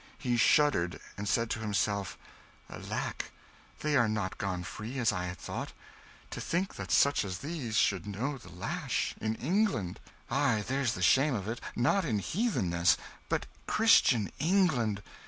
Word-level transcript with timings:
He 0.17 0.35
shuddered, 0.35 0.99
and 1.15 1.29
said 1.29 1.51
to 1.51 1.59
himself, 1.59 2.17
"Alack, 2.71 3.25
they 3.81 3.95
are 3.95 4.09
not 4.09 4.39
gone 4.39 4.63
free, 4.63 4.97
as 4.97 5.11
I 5.11 5.25
had 5.25 5.37
thought. 5.37 5.73
To 6.31 6.41
think 6.41 6.73
that 6.73 6.89
such 6.89 7.23
as 7.23 7.37
these 7.37 7.75
should 7.75 8.07
know 8.07 8.39
the 8.39 8.49
lash! 8.51 9.13
in 9.21 9.35
England! 9.35 9.99
Ay, 10.27 10.63
there's 10.67 10.93
the 10.93 11.03
shame 11.03 11.35
of 11.35 11.47
it 11.47 11.61
not 11.75 12.03
in 12.03 12.17
Heathennesse, 12.17 12.97
Christian 13.67 14.31
England! 14.39 15.03